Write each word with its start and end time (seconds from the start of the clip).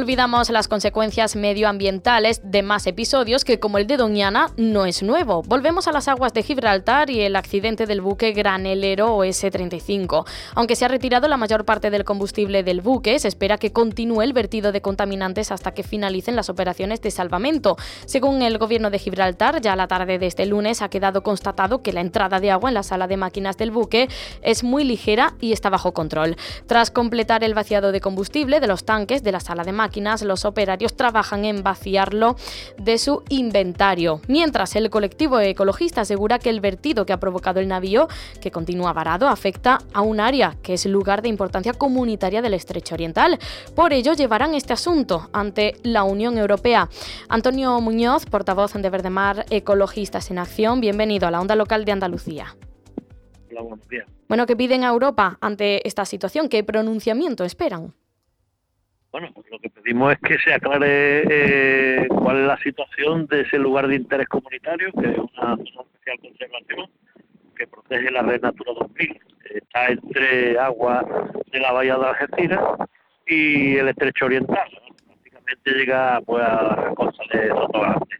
Olvidamos 0.00 0.48
las 0.48 0.66
consecuencias 0.66 1.36
medioambientales 1.36 2.40
de 2.42 2.62
más 2.62 2.86
episodios 2.86 3.44
que, 3.44 3.60
como 3.60 3.76
el 3.76 3.86
de 3.86 3.98
Doñana, 3.98 4.50
no 4.56 4.86
es 4.86 5.02
nuevo. 5.02 5.42
Volvemos 5.42 5.88
a 5.88 5.92
las 5.92 6.08
aguas 6.08 6.32
de 6.32 6.42
Gibraltar 6.42 7.10
y 7.10 7.20
el 7.20 7.36
accidente 7.36 7.84
del 7.84 8.00
buque 8.00 8.32
granelero 8.32 9.14
OS-35. 9.14 10.26
Aunque 10.54 10.74
se 10.74 10.86
ha 10.86 10.88
retirado 10.88 11.28
la 11.28 11.36
mayor 11.36 11.66
parte 11.66 11.90
del 11.90 12.04
combustible 12.04 12.62
del 12.62 12.80
buque, 12.80 13.18
se 13.18 13.28
espera 13.28 13.58
que 13.58 13.72
continúe 13.72 14.22
el 14.22 14.32
vertido 14.32 14.72
de 14.72 14.80
contaminantes 14.80 15.52
hasta 15.52 15.74
que 15.74 15.82
finalicen 15.82 16.34
las 16.34 16.48
operaciones 16.48 17.02
de 17.02 17.10
salvamento. 17.10 17.76
Según 18.06 18.40
el 18.40 18.56
gobierno 18.56 18.88
de 18.88 18.98
Gibraltar, 18.98 19.60
ya 19.60 19.74
a 19.74 19.76
la 19.76 19.86
tarde 19.86 20.18
de 20.18 20.26
este 20.26 20.46
lunes 20.46 20.80
ha 20.80 20.88
quedado 20.88 21.22
constatado 21.22 21.82
que 21.82 21.92
la 21.92 22.00
entrada 22.00 22.40
de 22.40 22.50
agua 22.50 22.70
en 22.70 22.74
la 22.74 22.82
sala 22.82 23.06
de 23.06 23.18
máquinas 23.18 23.58
del 23.58 23.70
buque 23.70 24.08
es 24.40 24.64
muy 24.64 24.84
ligera 24.84 25.34
y 25.40 25.52
está 25.52 25.68
bajo 25.68 25.92
control. 25.92 26.36
Tras 26.66 26.90
completar 26.90 27.44
el 27.44 27.52
vaciado 27.52 27.92
de 27.92 28.00
combustible 28.00 28.60
de 28.60 28.66
los 28.66 28.84
tanques 28.84 29.22
de 29.22 29.32
la 29.32 29.40
sala 29.40 29.62
de 29.62 29.72
máquinas, 29.72 29.89
los 30.24 30.44
operarios 30.44 30.94
trabajan 30.94 31.44
en 31.44 31.62
vaciarlo 31.62 32.36
de 32.78 32.98
su 32.98 33.22
inventario. 33.28 34.20
Mientras 34.28 34.76
el 34.76 34.90
colectivo 34.90 35.40
ecologista 35.40 36.02
asegura 36.02 36.38
que 36.38 36.50
el 36.50 36.60
vertido 36.60 37.06
que 37.06 37.12
ha 37.12 37.20
provocado 37.20 37.60
el 37.60 37.68
navío, 37.68 38.08
que 38.40 38.50
continúa 38.50 38.92
varado, 38.92 39.28
afecta 39.28 39.78
a 39.92 40.00
un 40.00 40.20
área 40.20 40.56
que 40.62 40.74
es 40.74 40.86
lugar 40.86 41.22
de 41.22 41.28
importancia 41.28 41.72
comunitaria 41.72 42.42
del 42.42 42.54
estrecho 42.54 42.94
oriental. 42.94 43.38
Por 43.74 43.92
ello, 43.92 44.14
llevarán 44.14 44.54
este 44.54 44.72
asunto 44.72 45.28
ante 45.32 45.76
la 45.82 46.04
Unión 46.04 46.38
Europea. 46.38 46.88
Antonio 47.28 47.80
Muñoz, 47.80 48.26
portavoz 48.26 48.72
de 48.74 48.90
Verdemar 48.90 49.46
Ecologistas 49.50 50.30
en 50.30 50.38
Acción, 50.38 50.80
bienvenido 50.80 51.26
a 51.26 51.30
la 51.30 51.40
onda 51.40 51.56
local 51.56 51.84
de 51.84 51.92
Andalucía. 51.92 52.56
Hola, 53.50 53.62
buenos 53.62 53.88
días. 53.88 54.06
Bueno, 54.28 54.46
¿qué 54.46 54.54
piden 54.54 54.84
a 54.84 54.88
Europa 54.88 55.38
ante 55.40 55.86
esta 55.86 56.04
situación? 56.04 56.48
¿Qué 56.48 56.62
pronunciamiento 56.62 57.44
esperan? 57.44 57.94
Bueno, 59.12 59.28
pues 59.34 59.46
lo 59.50 59.58
que 59.58 59.70
pedimos 59.70 60.12
es 60.12 60.18
que 60.20 60.38
se 60.38 60.54
aclare 60.54 61.24
eh, 61.28 62.06
cuál 62.08 62.38
es 62.38 62.46
la 62.46 62.56
situación 62.58 63.26
de 63.26 63.40
ese 63.40 63.58
lugar 63.58 63.88
de 63.88 63.96
interés 63.96 64.28
comunitario, 64.28 64.92
que 64.92 65.10
es 65.10 65.18
una 65.18 65.56
zona 65.56 65.82
especial 65.82 66.20
conservación 66.20 66.90
que 67.56 67.66
protege 67.66 68.10
la 68.12 68.22
red 68.22 68.40
Natura 68.40 68.72
2000. 68.78 69.20
Está 69.52 69.88
entre 69.88 70.58
agua 70.60 71.04
de 71.50 71.58
la 71.58 71.72
bahía 71.72 71.96
de 71.96 72.06
Algeciras 72.06 72.64
y 73.26 73.76
el 73.78 73.88
estrecho 73.88 74.26
oriental. 74.26 74.68
Prácticamente 75.04 75.70
llega 75.72 76.20
pues, 76.20 76.44
a 76.44 76.62
la 76.62 76.94
costa 76.94 77.24
de 77.32 77.48
Sotogrande. 77.48 78.16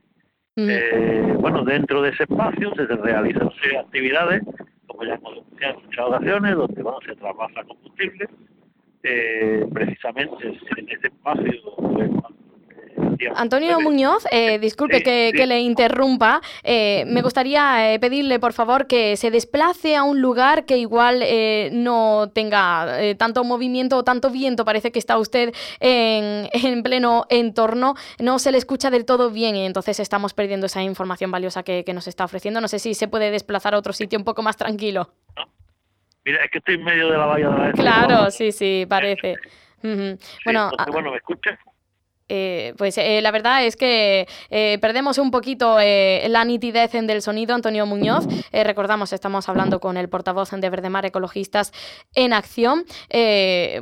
Eh, 0.57 1.35
bueno, 1.39 1.65
dentro 1.65 2.03
de 2.03 2.11
ese 2.11 2.25
espacio 2.25 2.75
se 2.75 2.85
realizan 2.87 3.49
actividades, 3.79 4.43
como 4.89 5.05
ya 5.05 5.15
hemos 5.15 5.35
denunciado 5.37 5.79
en 5.79 5.87
muchas 5.87 6.05
ocasiones, 6.05 6.57
donde 6.57 6.83
bueno, 6.83 6.99
se 7.07 7.15
trabaja 7.15 7.65
combustible 7.65 8.29
eh, 9.03 9.67
precisamente 9.73 10.47
en 10.77 10.89
espacio. 10.89 11.81
Antonio 13.35 13.81
Muñoz, 13.81 14.25
eh, 14.31 14.59
disculpe 14.59 15.03
que, 15.03 15.47
le 15.47 15.61
interrumpa. 15.61 16.41
Eh, 16.63 17.05
me 17.07 17.23
gustaría 17.23 17.93
eh, 17.93 17.99
pedirle, 17.99 18.39
por 18.39 18.53
favor, 18.53 18.87
que 18.87 19.17
se 19.17 19.31
desplace 19.31 19.97
a 19.97 20.03
un 20.03 20.21
lugar 20.21 20.65
que 20.65 20.79
igual 20.79 21.25
no 21.73 22.31
tenga 22.33 23.17
tanto 23.17 23.45
movimiento 23.45 23.97
o 23.97 24.05
tanto 24.05 24.31
viento. 24.31 24.65
Parece 24.65 24.93
que 24.93 24.99
está 24.99 25.19
usted 25.19 25.53
en, 25.81 26.49
en, 26.53 26.83
pleno 26.83 27.27
entorno. 27.29 27.95
No 28.19 28.39
se 28.39 28.53
le 28.53 28.59
escucha 28.59 28.91
del 28.91 29.05
todo 29.05 29.31
bien 29.31 29.57
y 29.57 29.67
entonces 29.67 30.01
estamos 30.01 30.35
perdiendo 30.35 30.67
esa 30.67 30.83
información 30.83 31.31
valiosa 31.31 31.63
que, 31.63 31.85
que 31.85 31.95
nos 31.95 32.07
está 32.07 32.25
ofreciendo. 32.25 32.61
No 32.61 32.69
sé 32.69 32.79
si 32.79 32.95
se 32.95 33.09
puede 33.09 33.31
desplazar 33.31 33.75
a 33.75 33.79
otro 33.79 33.93
sitio 33.93 34.19
un 34.19 34.25
poco 34.25 34.43
más 34.43 34.57
tranquilo. 34.57 35.13
Mira, 36.25 36.45
es 36.45 36.51
que 36.51 36.59
estoy 36.59 36.75
en 36.75 36.85
medio 36.85 37.11
de 37.11 37.19
la 37.19 37.27
valla 37.27 37.49
de 37.51 37.59
la 37.59 37.73
Claro, 37.73 38.31
sí, 38.31 38.53
sí, 38.53 38.87
parece. 38.89 39.37
bueno, 39.83 40.71
bueno, 40.93 41.11
¿me 41.11 41.17
escuchas? 41.17 41.59
Eh, 42.33 42.75
pues 42.79 42.97
eh, 42.97 43.21
la 43.21 43.33
verdad 43.33 43.65
es 43.65 43.75
que 43.75 44.29
eh, 44.51 44.79
perdemos 44.81 45.19
un 45.19 45.33
poquito 45.33 45.79
la 45.81 46.45
nitidez 46.45 46.93
del 46.93 47.23
sonido, 47.23 47.55
Antonio 47.55 47.87
Muñoz. 47.87 48.25
recordamos, 48.53 49.13
estamos 49.13 49.49
hablando 49.49 49.81
con 49.81 49.97
el 49.97 50.09
portavoz 50.09 50.51
de 50.51 50.71
Verdemar 50.71 51.05
Ecologistas 51.07 51.73
en 52.15 52.33
Acción. 52.33 52.85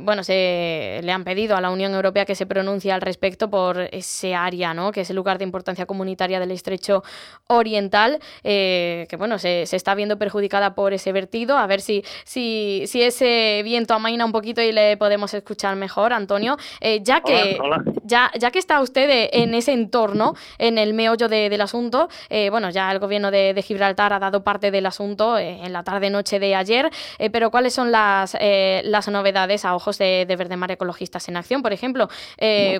bueno, 0.01 0.23
se 0.23 1.01
le 1.03 1.11
han 1.11 1.23
pedido 1.23 1.55
a 1.55 1.61
la 1.61 1.69
Unión 1.69 1.93
Europea 1.93 2.25
que 2.25 2.33
se 2.33 2.47
pronuncie 2.47 2.91
al 2.91 3.01
respecto 3.01 3.49
por 3.49 3.81
ese 3.91 4.33
área, 4.33 4.73
¿no? 4.73 4.91
que 4.91 5.01
es 5.01 5.09
el 5.09 5.15
lugar 5.15 5.37
de 5.37 5.43
importancia 5.43 5.85
comunitaria 5.85 6.39
del 6.39 6.51
estrecho 6.51 7.03
oriental, 7.47 8.19
que 8.41 9.15
bueno, 9.17 9.37
se, 9.37 9.63
está 9.63 9.93
viendo 9.93 10.17
perjudicada 10.17 10.73
por 10.73 10.93
ese 10.93 11.11
vertido. 11.11 11.57
A 11.57 11.67
ver 11.67 11.81
si, 11.81 12.03
si, 12.23 12.83
si 12.87 13.03
ese 13.03 13.61
viento 13.63 13.93
amaina 13.93 14.25
un 14.25 14.31
poquito 14.31 14.61
y 14.61 14.71
le 14.71 14.97
podemos 14.97 15.33
escuchar 15.35 15.75
mejor, 15.75 16.13
Antonio. 16.13 16.57
ya 17.01 17.21
que 17.21 17.59
ya 18.05 18.31
ya 18.39 18.51
que 18.51 18.59
está 18.59 18.81
usted 18.81 19.09
eh, 19.09 19.29
en 19.33 19.53
ese 19.53 19.73
entorno, 19.73 20.33
en 20.57 20.77
el 20.77 20.93
meollo 20.93 21.27
del 21.27 21.61
asunto, 21.61 22.09
eh, 22.29 22.49
bueno, 22.49 22.69
ya 22.69 22.91
el 22.91 22.99
gobierno 22.99 23.31
de, 23.31 23.59
Gibraltar 23.59 24.13
ha 24.13 24.19
dado 24.19 24.43
parte 24.43 24.71
del 24.71 24.85
asunto 24.85 25.37
eh, 25.37 25.59
en 25.63 25.73
la 25.73 25.83
tarde-noche 25.83 26.39
de 26.39 26.55
ayer, 26.55 26.89
pero 27.31 27.51
¿cuáles 27.51 27.73
son 27.73 27.91
las, 27.91 28.37
las 28.83 29.07
novedades 29.09 29.65
a 29.65 29.75
ojos 29.75 29.97
de, 29.97 30.25
de 30.25 30.35
Verdemar 30.35 30.71
Ecologistas 30.71 31.27
en 31.27 31.35
Acción? 31.35 31.61
Por 31.61 31.73
ejemplo, 31.73 32.07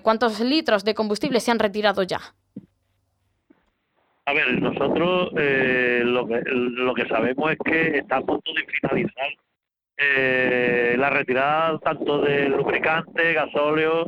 ¿cuántos 0.02 0.40
litros 0.40 0.86
de 0.86 0.96
combustible 0.96 1.40
se 1.40 1.52
han 1.52 1.59
retirado 1.59 2.03
ya? 2.03 2.19
A 4.25 4.34
ver, 4.34 4.62
nosotros 4.62 5.31
lo, 5.34 6.28
que, 6.28 6.42
lo 6.46 6.94
que 6.94 7.08
sabemos 7.08 7.52
es 7.52 7.58
que 7.64 7.98
está 7.98 8.18
a 8.18 8.22
punto 8.22 8.52
de 8.53 8.66
finalizar 8.66 9.28
la 10.98 11.09
retirada 11.09 11.78
tanto 11.80 12.22
del 12.22 12.53
lubricante, 12.53 13.34
gasóleo, 13.34 14.06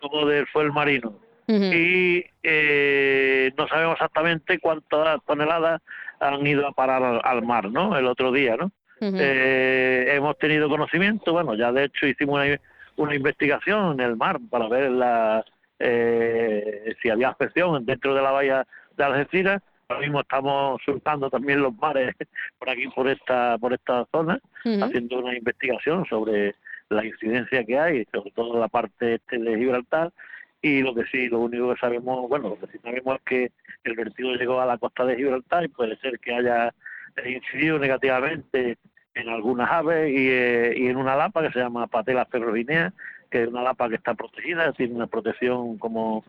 como 0.00 0.26
del 0.26 0.46
fuel 0.48 0.72
marino. 0.72 1.18
Y 1.48 2.24
eh, 2.44 3.52
no 3.58 3.66
sabemos 3.66 3.94
exactamente 3.94 4.60
cuántas 4.60 5.18
toneladas 5.26 5.82
han 6.20 6.46
ido 6.46 6.64
a 6.64 6.72
parar 6.72 7.20
al, 7.24 7.42
mar, 7.42 7.68
¿no? 7.70 7.98
El 7.98 8.06
otro 8.06 8.30
día, 8.30 8.56
¿no? 8.56 8.70
eh, 9.00 10.12
hemos 10.14 10.38
tenido 10.38 10.68
conocimiento, 10.68 11.32
bueno, 11.32 11.54
ya 11.54 11.72
de 11.72 11.84
hecho 11.84 12.06
hicimos 12.06 12.36
una, 12.36 12.60
una 12.96 13.14
investigación 13.16 13.94
en 13.94 14.00
el 14.00 14.16
mar 14.16 14.38
para 14.48 14.68
ver 14.68 14.90
la, 14.90 15.44
eh, 15.78 16.94
si 17.02 17.08
había 17.08 17.30
afección 17.30 17.84
dentro 17.84 18.14
de 18.14 18.22
la 18.22 18.30
bahía 18.30 18.66
de 18.96 19.04
Algeciras. 19.04 19.62
Ahora 19.88 20.02
mismo 20.02 20.20
estamos 20.20 20.80
surcando 20.84 21.30
también 21.30 21.62
los 21.62 21.74
mares 21.74 22.14
por 22.58 22.70
aquí, 22.70 22.86
por 22.88 23.08
esta, 23.08 23.58
por 23.58 23.72
esta 23.72 24.06
zona, 24.12 24.38
haciendo 24.82 25.18
una 25.18 25.36
investigación 25.36 26.04
sobre 26.04 26.54
la 26.90 27.04
incidencia 27.04 27.64
que 27.64 27.78
hay, 27.78 28.04
sobre 28.12 28.30
todo 28.32 28.58
la 28.58 28.68
parte 28.68 29.14
este 29.14 29.38
de 29.38 29.56
Gibraltar, 29.56 30.12
y 30.60 30.82
lo 30.82 30.94
que 30.94 31.04
sí, 31.06 31.28
lo 31.28 31.40
único 31.40 31.72
que 31.72 31.80
sabemos, 31.80 32.28
bueno, 32.28 32.50
lo 32.50 32.58
que 32.58 32.66
sí 32.72 32.78
sabemos 32.82 33.16
es 33.16 33.22
que 33.22 33.52
el 33.84 33.96
vertido 33.96 34.34
llegó 34.34 34.60
a 34.60 34.66
la 34.66 34.76
costa 34.76 35.06
de 35.06 35.16
Gibraltar 35.16 35.64
y 35.64 35.68
puede 35.68 35.96
ser 35.96 36.18
que 36.18 36.34
haya 36.34 36.74
incidido 37.24 37.78
negativamente 37.78 38.76
en 39.14 39.28
algunas 39.28 39.70
aves 39.70 40.10
y, 40.10 40.28
eh, 40.28 40.74
y 40.76 40.86
en 40.88 40.96
una 40.96 41.16
lapa 41.16 41.42
que 41.42 41.52
se 41.52 41.60
llama 41.60 41.86
Patela 41.86 42.26
ferrovinea, 42.26 42.92
que 43.30 43.42
es 43.42 43.48
una 43.48 43.62
lapa 43.62 43.88
que 43.88 43.94
está 43.96 44.14
protegida, 44.14 44.72
tiene 44.72 44.94
una 44.94 45.06
protección 45.06 45.78
como 45.78 46.24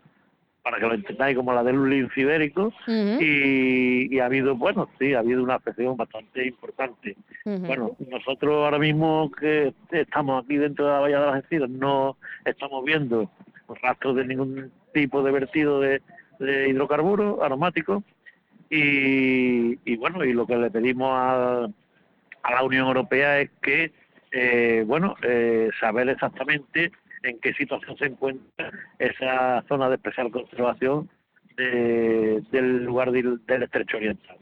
para 0.64 0.78
que 0.78 0.86
lo 0.86 0.94
entendáis 0.94 1.36
como 1.36 1.54
la 1.54 1.64
del 1.64 1.80
un 1.80 2.12
ibérico 2.16 2.72
y, 2.88 4.20
ha 4.20 4.26
habido 4.26 4.56
bueno 4.56 4.90
sí 5.00 5.14
ha 5.14 5.20
habido 5.20 5.44
una 5.44 5.56
afección 5.56 5.98
bastante 5.98 6.46
importante. 6.48 7.16
Bueno 7.46 7.96
nosotros 8.10 8.64
ahora 8.64 8.78
mismo 8.78 9.32
que 9.32 9.74
estamos 9.92 10.44
aquí 10.44 10.58
dentro 10.58 10.86
de 10.86 10.92
la 10.92 11.00
bahía 11.00 11.20
de 11.20 11.26
las 11.26 11.36
Algeciras 11.36 11.70
no 11.70 12.18
estamos 12.46 12.86
viendo 12.86 13.30
rastros 13.82 14.16
de 14.18 14.26
ningún 14.26 14.72
tipo 14.94 15.24
de 15.24 15.32
vertido 15.32 15.80
de, 15.80 16.02
hidrocarburos 16.40 17.42
aromáticos 17.42 18.04
y, 18.70 19.80
y, 19.86 19.96
bueno 19.98 20.24
y 20.26 20.34
lo 20.34 20.46
que 20.46 20.58
le 20.58 20.70
pedimos 20.70 21.10
a, 21.12 21.68
a 22.44 22.52
la 22.54 22.64
Unión 22.64 22.88
Europea 22.88 23.40
es 23.40 23.50
que 23.62 23.92
eh, 24.32 24.84
bueno 24.86 25.16
eh, 25.24 25.70
saber 25.80 26.10
exactamente 26.10 26.92
en 27.24 27.40
qué 27.40 27.54
situación 27.54 27.98
se 27.98 28.06
encuentra 28.06 28.72
esa 29.00 29.64
zona 29.68 29.90
de 29.90 29.96
especial 29.96 30.32
conservación 30.32 31.10
del 31.58 32.84
lugar 32.84 33.12
del, 33.12 33.40
estrecho 33.48 33.98
oriental. 33.98 34.38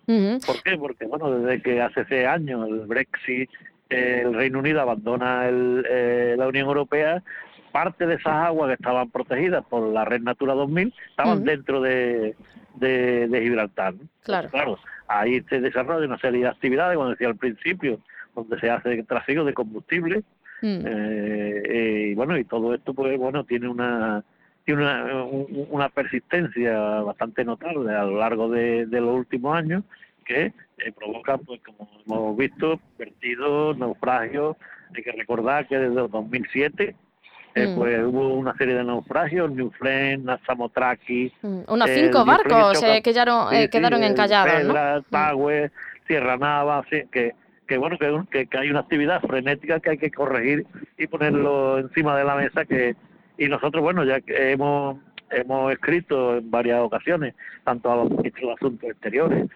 ¿Por 0.45 0.63
qué? 0.63 0.77
Porque, 0.77 1.05
bueno, 1.05 1.39
desde 1.39 1.61
que 1.61 1.81
hace 1.81 2.05
seis 2.05 2.25
años 2.25 2.67
el 2.69 2.81
Brexit, 2.81 3.49
el 3.89 4.33
Reino 4.33 4.59
Unido 4.59 4.81
abandona 4.81 5.47
el, 5.47 5.85
eh, 5.89 6.35
la 6.37 6.47
Unión 6.47 6.67
Europea, 6.67 7.23
parte 7.71 8.05
de 8.05 8.15
esas 8.15 8.33
aguas 8.33 8.69
que 8.69 8.73
estaban 8.75 9.09
protegidas 9.09 9.65
por 9.65 9.87
la 9.91 10.05
Red 10.05 10.21
Natura 10.21 10.53
2000 10.53 10.93
estaban 11.09 11.43
dentro 11.43 11.81
de, 11.81 12.35
de, 12.75 13.39
Gibraltar. 13.41 13.93
Claro. 14.23 14.49
claro, 14.49 14.79
ahí 15.07 15.41
se 15.49 15.59
desarrolla 15.59 16.05
una 16.05 16.19
serie 16.19 16.41
de 16.41 16.47
actividades, 16.47 16.97
como 16.97 17.09
decía 17.09 17.27
al 17.27 17.35
principio, 17.35 17.99
donde 18.35 18.59
se 18.59 18.69
hace 18.69 19.03
tráfico 19.03 19.43
de 19.43 19.53
combustible. 19.53 20.23
Mm. 20.61 20.85
Eh, 20.85 21.63
eh, 21.65 22.07
y 22.11 22.15
bueno, 22.15 22.37
y 22.37 22.43
todo 22.45 22.73
esto, 22.73 22.93
pues 22.93 23.17
bueno, 23.17 23.43
tiene 23.43 23.67
una 23.67 24.23
tiene 24.65 24.83
una, 24.83 25.23
una 25.69 25.89
persistencia 25.89 27.01
bastante 27.01 27.43
notable 27.43 27.95
a 27.95 28.03
lo 28.03 28.19
largo 28.19 28.49
de, 28.49 28.85
los 28.85 29.15
últimos 29.15 29.57
años 29.57 29.83
que 30.25 30.53
eh, 30.77 30.91
provoca, 30.95 31.39
pues 31.39 31.59
como 31.61 31.89
hemos 32.05 32.37
visto, 32.37 32.79
vertidos, 32.97 33.77
naufragios. 33.77 34.57
Hay 34.95 35.01
que 35.01 35.11
recordar 35.11 35.67
que 35.67 35.77
desde 35.77 36.01
el 36.01 36.09
2007 36.11 36.95
eh, 37.55 37.67
mm. 37.67 37.75
pues 37.75 37.99
hubo 38.05 38.33
una 38.35 38.55
serie 38.57 38.75
de 38.75 38.83
naufragios, 38.83 39.51
New 39.51 39.71
Friend, 39.71 40.29
Samotraki. 40.45 41.33
Mm. 41.41 41.59
Unos 41.67 41.89
cinco 41.89 42.23
barcos 42.23 42.83
eh, 42.83 43.01
quedaron, 43.01 43.53
eh, 43.53 43.69
quedaron 43.69 44.03
encallados. 44.03 44.63
¿no? 44.65 44.73
Mm. 45.09 45.71
Sierra 46.07 46.37
Nava, 46.37 46.83
que, 46.89 47.33
que 47.69 47.77
bueno, 47.77 47.97
que, 47.99 48.49
hay 48.51 48.69
una 48.71 48.79
actividad 48.79 49.21
frenética 49.21 49.79
que 49.79 49.91
hay 49.91 49.97
que 49.99 50.09
corregir 50.09 50.65
y 50.97 51.05
ponerlo 51.05 51.77
encima 51.77 52.17
de 52.17 52.23
la 52.23 52.35
mesa. 52.35 52.65
que 52.65 52.95
Y 53.37 53.47
nosotros, 53.47 53.83
bueno, 53.83 54.03
ya 54.03 54.19
que 54.21 54.51
hemos, 54.51 54.97
hemos 55.29 55.71
escrito 55.71 56.37
en 56.37 56.49
varias 56.49 56.81
ocasiones, 56.81 57.35
tanto 57.63 57.91
a 57.91 57.97
los 57.97 58.09
ministros 58.09 58.47
de 58.47 58.53
Asuntos 58.53 58.89
Exteriores 58.89 59.47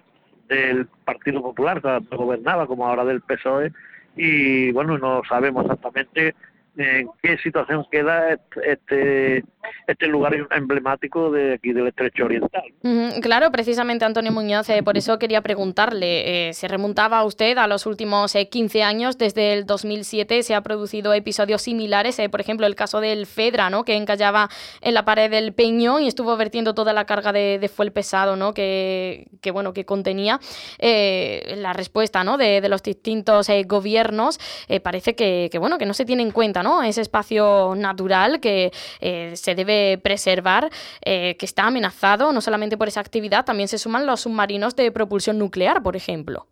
del 0.48 0.86
Partido 1.04 1.42
Popular, 1.42 1.82
tanto 1.82 2.16
gobernaba 2.16 2.68
como 2.68 2.88
ahora 2.88 3.04
del 3.04 3.22
PSOE, 3.22 3.72
y 4.16 4.72
bueno, 4.74 5.00
no 5.00 5.24
sabemos 5.28 5.64
exactamente 5.64 6.36
en 6.78 7.10
qué 7.22 7.38
situación 7.38 7.86
queda 7.92 8.38
este 8.66 9.44
este 9.88 10.08
lugar 10.08 10.34
emblemático 10.52 11.32
de 11.32 11.54
aquí 11.54 11.74
del 11.74 11.88
Estrecho 11.88 12.26
Oriental. 12.26 12.64
claro, 13.22 13.52
precisamente 13.52 14.06
Antonio 14.06 14.32
Muñoz, 14.32 14.70
eh, 14.70 14.84
por 14.84 14.98
eso 14.98 15.20
quería 15.20 15.42
preguntarle, 15.42 16.50
eh, 16.50 16.54
¿se 16.54 16.68
remontaba 16.68 17.24
usted 17.24 17.58
a 17.58 17.68
los 17.68 17.86
últimos 17.86 18.34
15 18.34 18.80
eh, 18.80 18.84
años? 18.84 19.18
Desde 19.18 19.54
el 19.54 19.66
2007 19.66 20.44
se 20.44 20.56
ha 20.56 20.62
producido 20.62 21.14
episodios 21.14 21.62
similares, 21.62 22.20
por 22.32 22.42
ejemplo 22.42 22.66
el 22.66 22.76
caso 22.76 23.02
del 23.02 23.26
Fedra, 23.26 23.70
¿no? 23.70 23.84
que 23.84 23.96
encallaba 23.96 24.50
en 24.82 24.94
la 24.94 25.06
pared 25.06 25.30
del 25.30 25.54
Peñón 25.54 26.02
y 26.04 26.08
estuvo 26.08 26.36
vertiendo 26.38 26.74
toda 26.74 26.94
la 26.94 27.06
carga 27.06 27.32
de, 27.32 27.60
de 27.60 27.70
fuel 27.70 27.92
pesado 27.92 28.36
¿no? 28.36 28.54
que, 28.54 29.28
que, 29.42 29.52
bueno, 29.52 29.74
que 29.74 29.86
contenía. 29.86 30.40
la 30.80 31.74
respuesta 31.74 32.24
¿no? 32.24 32.38
de, 32.38 32.62
de 32.62 32.70
los 32.70 32.84
distintos 32.84 33.48
gobiernos 33.66 34.40
parece 34.82 35.16
que, 35.16 35.50
que, 35.52 35.58
bueno, 35.58 35.78
que 35.78 35.86
no 35.86 35.94
se 35.94 36.06
tiene 36.06 36.24
en 36.24 36.32
cuenta 36.32 36.63
¿no? 36.64 36.82
ese 36.82 37.02
espacio 37.02 37.74
natural 37.76 38.40
que 38.40 38.72
se 39.36 39.56
debe 39.56 39.98
preservar, 39.98 40.70
eh, 41.06 41.36
que 41.38 41.46
está 41.46 41.68
amenazado 41.68 42.32
no 42.32 42.42
solamente 42.42 42.78
por 42.78 42.88
esa 42.88 43.02
actividad, 43.02 43.46
también 43.46 43.68
se 43.68 43.78
suman 43.78 44.06
los 44.06 44.22
submarinos 44.22 44.76
de 44.76 44.92
propulsión 44.92 45.38
nuclear, 45.38 45.84
por 45.84 45.96
ejemplo. 45.96 46.48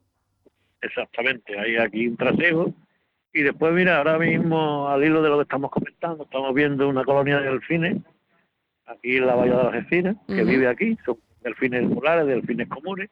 Exactamente, 0.81 1.57
hay 1.57 1.77
aquí 1.77 2.07
un 2.07 2.17
trasego. 2.17 2.73
Y 3.33 3.43
después, 3.43 3.73
mira, 3.73 3.97
ahora 3.97 4.19
mismo, 4.19 4.89
al 4.89 5.03
hilo 5.03 5.21
de 5.21 5.29
lo 5.29 5.37
que 5.37 5.43
estamos 5.43 5.71
comentando, 5.71 6.25
estamos 6.25 6.53
viendo 6.53 6.89
una 6.89 7.05
colonia 7.05 7.39
de 7.39 7.49
delfines, 7.49 7.97
aquí 8.85 9.17
en 9.17 9.27
la 9.27 9.35
Bahía 9.35 9.55
de 9.55 9.63
las 9.63 9.73
Algeciras, 9.73 10.15
que 10.27 10.43
vive 10.43 10.67
aquí, 10.67 10.97
son 11.05 11.17
delfines 11.41 11.89
polares, 11.93 12.27
delfines 12.27 12.67
comunes, 12.67 13.09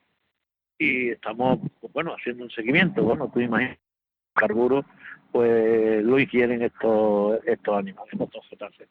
y 0.77 1.09
estamos, 1.09 1.59
pues, 1.79 1.93
bueno, 1.93 2.13
haciendo 2.13 2.43
un 2.43 2.49
seguimiento. 2.49 3.03
Bueno, 3.03 3.29
tú 3.33 3.39
imaginas, 3.39 3.77
carburo, 4.33 4.83
pues 5.31 6.03
lo 6.03 6.19
hicieron 6.19 6.61
estos, 6.61 7.39
estos 7.45 7.77
animales, 7.77 8.13
estos 8.19 8.45
cetáceos. 8.49 8.89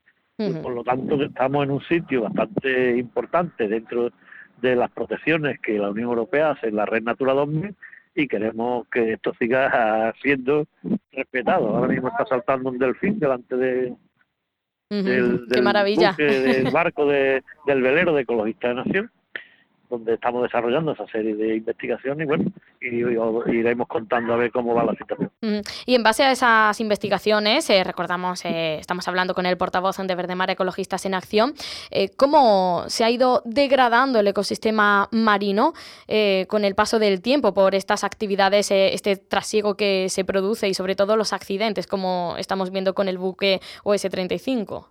Por 0.63 0.73
lo 0.73 0.85
tanto, 0.85 1.21
estamos 1.21 1.65
en 1.65 1.73
un 1.73 1.83
sitio 1.83 2.23
bastante 2.23 2.97
importante 2.97 3.67
dentro 3.67 4.13
de 4.61 4.77
las 4.77 4.91
protecciones 4.91 5.59
que 5.61 5.79
la 5.79 5.91
Unión 5.91 6.11
Europea 6.11 6.51
hace 6.51 6.69
en 6.69 6.77
la 6.77 6.87
Red 6.87 7.03
Natura 7.03 7.33
2000 7.35 7.75
y 8.15 8.29
queremos 8.29 8.87
que 8.89 9.15
esto 9.15 9.33
siga 9.39 10.13
siendo 10.23 10.67
respetado. 11.13 11.77
Ahora 11.77 11.89
mismo 11.89 12.09
está 12.09 12.25
saltando 12.27 12.71
un 12.71 12.79
delfín 12.79 13.19
delante 13.19 13.57
de, 13.57 13.95
del, 14.91 15.47
del 15.49 16.71
barco 16.73 17.07
de, 17.07 17.43
del 17.67 17.83
velero 17.83 18.15
de 18.15 18.23
Ecologistas 18.23 18.71
de 18.71 18.75
Nación 18.77 19.11
donde 19.89 20.15
estamos 20.15 20.43
desarrollando 20.43 20.93
esa 20.93 21.07
serie 21.07 21.35
de 21.35 21.57
investigaciones 21.57 22.25
y 22.25 22.29
bueno, 22.29 22.45
y, 22.81 23.05
iremos 23.53 23.89
contando 23.89 24.35
a 24.35 24.37
ver 24.37 24.51
cómo 24.51 24.75
va 24.75 24.85
la 24.85 24.95
situación. 24.95 25.31
Y 25.87 25.95
en 25.95 26.03
base 26.03 26.23
a 26.23 26.33
esas 26.33 26.81
investigaciones, 26.81 27.69
eh, 27.71 27.83
recordamos, 27.85 28.45
eh, 28.45 28.79
estamos 28.79 29.07
hablando 29.09 29.35
con 29.35 29.47
el 29.47 29.57
portavoz 29.57 29.97
de 29.99 30.15
Verdemar 30.15 30.51
Ecologistas 30.51 31.07
en 31.07 31.15
Acción, 31.15 31.55
eh, 31.91 32.11
cómo 32.17 32.85
se 32.89 33.05
ha 33.05 33.11
ido 33.11 33.43
degradando 33.45 34.21
el 34.21 34.29
ecosistema 34.29 35.09
marino 35.13 35.73
con 36.49 36.65
el 36.65 36.75
paso 36.75 36.99
del 36.99 37.21
tiempo 37.21 37.53
por 37.55 37.75
estas 37.75 38.05
actividades, 38.05 38.71
este 38.71 39.17
trasiego 39.17 39.77
que 39.77 40.09
se 40.09 40.25
produce 40.25 40.69
y 40.69 40.75
sobre 40.75 40.95
todo 40.95 41.17
los 41.17 41.33
accidentes, 41.33 41.87
como 41.87 42.35
estamos 42.39 42.71
viendo 42.71 42.95
con 42.95 43.09
el 43.09 43.19
buque 43.19 43.61
OS-35. 43.85 44.87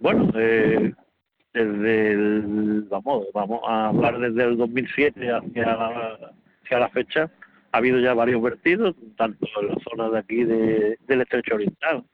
Bueno, 0.00 0.30
desde 1.54 2.12
el, 2.12 2.86
vamos, 2.90 3.26
vamos 3.32 3.60
a 3.66 3.88
hablar 3.88 4.18
desde 4.18 4.44
el 4.44 4.56
2007 4.56 5.30
hacia 5.30 5.76
la, 6.70 6.76
hacia 6.76 6.78
la 6.78 6.88
fecha, 6.88 7.30
ha 7.72 7.78
habido 7.78 7.98
ya 8.00 8.14
varios 8.14 8.42
vertidos, 8.42 8.94
tanto 9.16 9.46
en 9.60 9.68
la 9.68 9.76
zona 9.88 10.10
de 10.10 10.18
aquí 10.18 10.44
de, 10.44 10.98
del 11.06 11.20
Estrecho 11.22 11.54
Oriental 11.54 12.04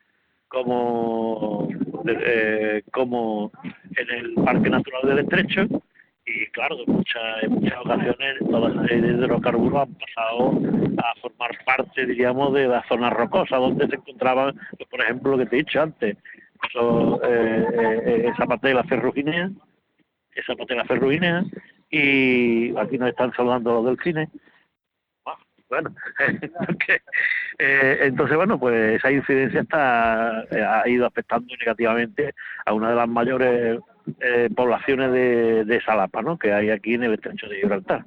como, 0.50 1.68
eh, 2.06 2.82
como 2.92 3.52
en 3.96 4.10
el 4.10 4.34
Parque 4.34 4.68
Natural 4.68 5.02
del 5.06 5.18
Estrecho. 5.20 5.66
Y 6.26 6.46
claro, 6.48 6.76
en 6.86 6.92
muchas, 6.92 7.42
en 7.42 7.52
muchas 7.52 7.78
ocasiones 7.78 8.38
todas 8.50 8.74
las 8.74 8.90
hidrocarburos 8.90 9.82
han 9.82 9.94
pasado 9.94 10.60
a 10.98 11.20
formar 11.20 11.50
parte, 11.64 12.06
diríamos, 12.06 12.52
de 12.52 12.68
la 12.68 12.84
zona 12.88 13.10
rocosa, 13.10 13.56
donde 13.56 13.86
se 13.88 13.96
encontraban, 13.96 14.54
pues, 14.76 14.88
por 14.88 15.00
ejemplo, 15.00 15.32
lo 15.32 15.38
que 15.38 15.46
te 15.46 15.56
he 15.56 15.58
dicho 15.60 15.80
antes, 15.80 16.16
eso, 16.68 17.20
eh, 17.24 17.66
eh, 17.72 18.30
esa 18.32 18.46
parte 18.46 18.68
de 18.68 18.74
la 18.74 18.82
esa 18.82 20.54
parte 20.56 20.74
de 20.74 20.76
la 20.76 20.84
y 21.90 22.76
aquí 22.76 22.98
nos 22.98 23.10
están 23.10 23.32
saludando 23.34 23.74
los 23.74 23.86
delfines. 23.86 24.28
Ah, 25.26 25.36
bueno, 25.68 25.94
eh, 27.58 27.98
entonces, 28.02 28.36
bueno, 28.36 28.58
pues 28.58 28.96
esa 28.96 29.10
incidencia 29.10 29.60
está 29.60 30.40
ha 30.40 30.88
ido 30.88 31.06
afectando 31.06 31.54
negativamente 31.56 32.34
a 32.64 32.72
una 32.72 32.90
de 32.90 32.96
las 32.96 33.08
mayores 33.08 33.80
poblaciones 34.54 35.12
de, 35.12 35.64
de 35.64 35.80
salapa, 35.82 36.22
¿no? 36.22 36.38
Que 36.38 36.52
hay 36.52 36.70
aquí 36.70 36.94
en 36.94 37.04
el 37.04 37.14
estrecho 37.14 37.48
de 37.48 37.56
Gibraltar. 37.56 38.04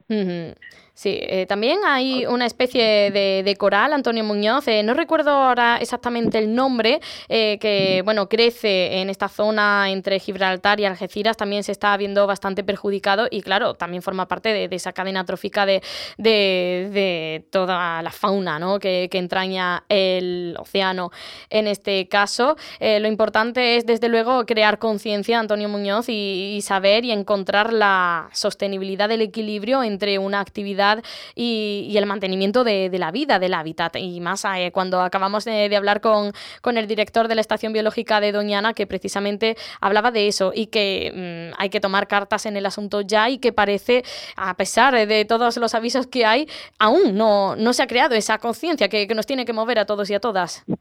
Sí, 0.96 1.18
eh, 1.22 1.48
también 1.48 1.80
hay 1.88 2.28
una 2.28 2.46
especie 2.46 3.10
de, 3.10 3.56
coral, 3.58 3.94
Antonio 3.94 4.24
Muñoz, 4.24 4.68
eh, 4.68 4.84
no 4.84 4.94
recuerdo 4.94 5.32
ahora 5.32 5.78
exactamente 5.78 6.38
el 6.38 6.54
nombre, 6.54 7.00
eh, 7.30 7.58
que 7.60 8.04
bueno, 8.06 8.30
crece 8.30 9.02
en 9.02 9.10
esta 9.10 9.28
zona 9.28 9.90
entre 9.90 10.20
Gibraltar 10.20 10.80
y 10.80 10.86
Algeciras, 10.86 11.36
también 11.36 11.64
se 11.64 11.72
está 11.72 11.98
viendo 11.98 12.28
bastante 12.28 12.64
perjudicado 12.64 13.28
y 13.32 13.42
claro, 13.42 13.74
también 13.74 14.04
forma 14.04 14.28
parte 14.28 14.50
de, 14.50 14.76
esa 14.76 14.94
cadena 14.94 15.26
trófica 15.26 15.66
de, 15.66 15.82
de, 16.18 17.44
toda 17.50 18.02
la 18.04 18.12
fauna 18.12 18.60
¿no? 18.60 18.78
que, 18.78 19.10
entraña 19.14 19.84
el 19.90 20.56
océano 20.60 21.12
en 21.50 21.68
este 21.68 22.08
caso. 22.08 22.56
lo 22.80 23.08
importante 23.08 23.78
es 23.78 23.86
desde 23.86 24.10
luego 24.10 24.46
crear 24.46 24.78
conciencia, 24.78 25.40
Antonio 25.40 25.70
Muñoz, 25.70 25.93
y 26.08 26.60
saber 26.62 27.06
y 27.06 27.12
encontrar 27.12 27.72
la 27.72 28.30
sostenibilidad 28.34 29.10
del 29.10 29.22
equilibrio 29.22 29.84
entre 29.84 30.20
una 30.20 30.40
actividad 30.40 31.04
y, 31.36 31.94
el 31.96 32.06
mantenimiento 32.06 32.64
de, 32.64 32.90
la 32.98 33.12
vida, 33.12 33.40
del 33.40 33.54
hábitat. 33.54 33.96
Y 33.98 34.20
más 34.20 34.46
eh, 34.46 34.72
cuando 34.74 35.02
acabamos 35.02 35.46
de, 35.46 35.74
hablar 35.76 36.02
con, 36.02 36.34
con, 36.62 36.78
el 36.78 36.88
director 36.88 37.28
de 37.28 37.36
la 37.36 37.42
Estación 37.42 37.72
Biológica 37.72 38.20
de 38.20 38.32
Doñana, 38.32 38.74
que 38.74 38.88
precisamente 38.88 39.56
hablaba 39.80 40.12
de 40.12 40.28
eso 40.28 40.52
y 40.54 40.68
que 40.68 41.52
mm, 41.54 41.62
hay 41.62 41.70
que 41.70 41.80
tomar 41.80 42.08
cartas 42.08 42.46
en 42.46 42.58
el 42.58 42.66
asunto 42.66 43.02
ya 43.02 43.30
y 43.30 43.38
que 43.38 43.54
parece, 43.54 44.04
a 44.36 44.56
pesar 44.56 45.08
de 45.08 45.26
todos 45.26 45.58
los 45.58 45.76
avisos 45.76 46.08
que 46.08 46.26
hay, 46.26 46.48
aún 46.80 47.16
no, 47.16 47.56
no 47.56 47.74
se 47.74 47.84
ha 47.84 47.88
creado 47.88 48.16
esa 48.16 48.38
conciencia 48.38 48.90
que, 48.90 49.08
nos 49.14 49.26
tiene 49.26 49.46
que 49.46 49.54
mover 49.54 49.80
a 49.80 49.86
todos 49.86 50.10
y 50.10 50.14
a 50.14 50.20
todas. 50.20 50.64
No 50.68 50.78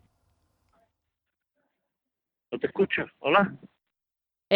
te 2.59 2.67
escucho. 2.67 3.05
Hola. 3.21 3.55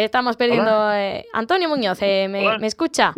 Estamos 0.05 0.37
perdiendo. 0.37 0.93
Eh, 0.93 1.25
Antonio 1.33 1.71
Muñoz, 1.71 1.99
eh, 2.03 2.29
¿me, 2.29 2.59
¿me, 2.59 2.67
escucha? 2.67 3.15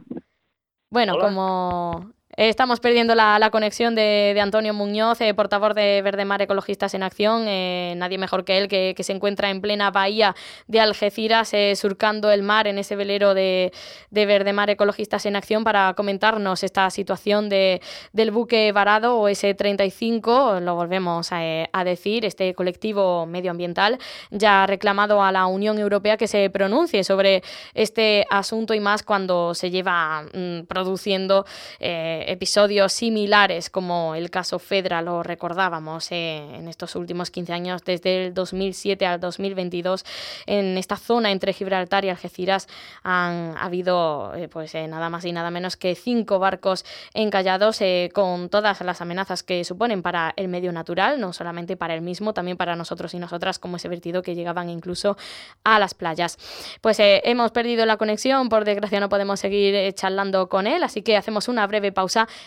Bueno, 0.91 1.19
como 1.19 2.13
estamos 2.47 2.79
perdiendo 2.79 3.17
la, 3.17 3.49
conexión 3.51 3.97
de, 3.97 4.39
Antonio 4.41 4.73
Muñoz, 4.73 5.21
eh, 5.21 5.35
portavoz 5.35 5.75
de 5.75 6.03
Verdemar 6.03 6.41
Ecologistas 6.41 6.95
en 6.95 7.03
Acción. 7.03 7.47
Eh, 7.49 7.95
nadie 7.97 8.17
mejor 8.17 8.45
que 8.45 8.59
él, 8.59 8.69
que, 8.69 8.95
se 9.01 9.13
encuentra 9.13 9.51
en 9.51 9.61
plena 9.61 9.91
bahía 9.91 10.37
de 10.69 10.81
Algeciras, 10.81 11.53
eh, 11.53 11.75
surcando 11.75 12.31
el 12.31 12.43
mar 12.43 12.69
en 12.69 12.79
ese 12.79 12.95
velero 12.95 13.35
de, 13.35 13.73
de, 14.11 14.27
Verdemar 14.27 14.71
Ecologistas 14.71 15.27
en 15.27 15.35
Acción, 15.35 15.65
para 15.65 15.95
comentarnos 15.95 16.63
esta 16.63 16.89
situación 16.91 17.49
de, 17.49 17.81
del 18.13 18.31
buque 18.31 18.71
varado 18.71 19.17
o 19.17 19.27
ese 19.27 19.55
35, 19.55 20.61
lo 20.61 20.77
volvemos 20.77 21.33
a, 21.33 21.41
a 21.73 21.85
decir, 21.85 22.25
este 22.25 22.55
colectivo 22.55 23.27
medioambiental 23.27 23.99
ya 24.31 24.63
ha 24.63 24.67
reclamado 24.69 25.23
a 25.23 25.33
la 25.33 25.47
Unión 25.47 25.79
Europea 25.79 26.17
que 26.17 26.29
se 26.29 26.51
pronuncie 26.51 27.03
sobre 27.03 27.43
este 27.75 28.27
asunto 28.31 28.75
y 28.75 28.81
más 28.81 29.03
cuando 29.03 29.55
se 29.55 29.71
lleva 29.71 30.23
mm, 30.23 30.67
produciendo 30.69 31.45
eh, 31.81 32.27
episodios 32.31 32.93
similares 32.93 33.71
como 33.71 34.15
el 34.15 34.31
caso 34.31 34.59
Fedra, 34.59 35.03
lo 35.03 35.23
recordábamos 35.23 36.13
eh, 36.13 36.39
en 36.55 36.69
estos 36.69 36.95
últimos 36.97 37.31
15 37.31 37.53
años, 37.53 37.85
desde 37.85 38.27
el 38.27 38.35
2007 38.35 39.07
al 39.07 39.21
2022, 39.21 40.05
en 40.47 40.79
esta 40.79 40.97
zona 40.97 41.31
entre 41.31 41.53
Gibraltar 41.53 42.05
y 42.05 42.11
Algeciras 42.11 42.69
han 43.03 43.55
habido 43.59 44.35
eh, 44.35 44.49
pues 44.49 44.75
nada 44.75 45.09
más 45.09 45.25
y 45.25 45.33
nada 45.33 45.51
menos 45.51 45.77
que 45.77 45.95
cinco 45.95 46.39
barcos 46.39 46.85
encallados 47.15 47.81
con 48.13 48.49
todas 48.49 48.81
las 48.81 49.01
amenazas 49.01 49.43
que 49.43 49.65
suponen 49.65 50.03
para 50.03 50.33
el 50.37 50.49
medio 50.49 50.73
natural, 50.73 51.21
no 51.21 51.33
solamente 51.33 51.77
para 51.77 51.95
el 51.95 52.03
mismo, 52.03 52.35
también 52.35 52.57
para 52.57 52.77
nosotros 52.77 53.15
y 53.15 53.19
nosotras, 53.19 53.59
como 53.59 53.77
ese 53.77 53.89
vertido 53.89 54.23
que 54.23 54.35
llegaban 54.35 54.69
incluso 54.69 55.17
a 55.65 55.79
las 55.79 55.95
playas. 55.95 56.39
Pues 56.81 56.99
hemos 57.01 57.51
perdido 57.53 57.87
la 57.87 57.97
conexión, 57.97 58.49
por 58.49 58.65
desgracia 58.65 59.01
no 59.01 59.09
podemos 59.09 59.41
seguir 59.41 59.93
charlando 59.95 60.49
con 60.49 60.67
él, 60.67 60.83
así 60.83 61.03
que 61.03 61.17
hacemos 61.17 61.49
una 61.49 61.67
breve 61.67 61.93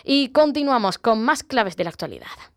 y 0.04 0.30
continuamos 0.30 0.98
con 0.98 1.24
más 1.24 1.44
claves 1.44 1.76
de 1.76 1.84
la 1.84 1.90
actualidad. 1.90 2.52